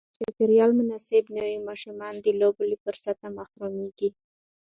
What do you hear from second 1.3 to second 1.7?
نه وي،